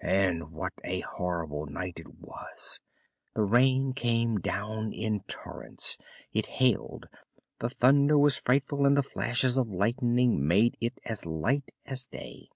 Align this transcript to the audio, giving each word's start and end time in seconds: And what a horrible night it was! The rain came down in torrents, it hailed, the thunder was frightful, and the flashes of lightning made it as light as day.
And 0.00 0.52
what 0.52 0.74
a 0.84 1.00
horrible 1.00 1.64
night 1.64 1.98
it 1.98 2.20
was! 2.20 2.78
The 3.34 3.40
rain 3.40 3.94
came 3.94 4.38
down 4.38 4.92
in 4.92 5.20
torrents, 5.20 5.96
it 6.30 6.44
hailed, 6.44 7.08
the 7.60 7.70
thunder 7.70 8.18
was 8.18 8.36
frightful, 8.36 8.84
and 8.84 8.98
the 8.98 9.02
flashes 9.02 9.56
of 9.56 9.68
lightning 9.70 10.46
made 10.46 10.76
it 10.82 10.98
as 11.06 11.24
light 11.24 11.70
as 11.86 12.04
day. 12.04 12.48